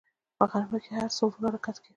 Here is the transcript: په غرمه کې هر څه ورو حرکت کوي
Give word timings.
په 0.37 0.43
غرمه 0.49 0.77
کې 0.83 0.91
هر 0.97 1.09
څه 1.17 1.23
ورو 1.25 1.41
حرکت 1.51 1.75
کوي 1.79 1.89